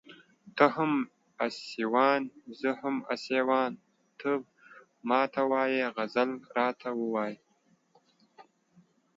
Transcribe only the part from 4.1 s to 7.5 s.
ته ما ته وايې غزل راته ووايه